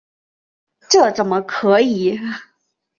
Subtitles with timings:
[0.89, 2.19] 这怎么可以！